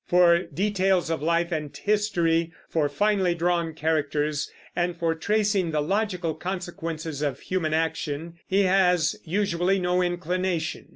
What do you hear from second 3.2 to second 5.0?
drawn characters, and